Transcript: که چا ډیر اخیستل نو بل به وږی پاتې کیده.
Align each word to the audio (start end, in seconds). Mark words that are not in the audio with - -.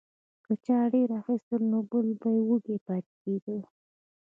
که 0.45 0.53
چا 0.65 0.79
ډیر 0.93 1.09
اخیستل 1.21 1.61
نو 1.71 1.79
بل 1.91 2.07
به 2.21 2.29
وږی 2.47 2.77
پاتې 2.85 3.13
کیده. 3.23 3.57